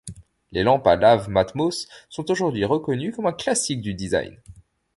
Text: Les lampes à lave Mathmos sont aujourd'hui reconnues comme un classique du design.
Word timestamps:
Les 0.51 0.63
lampes 0.63 0.87
à 0.87 0.95
lave 0.95 1.29
Mathmos 1.29 1.87
sont 2.09 2.31
aujourd'hui 2.31 2.65
reconnues 2.65 3.11
comme 3.11 3.27
un 3.27 3.33
classique 3.33 3.81
du 3.81 3.93
design. 3.93 4.35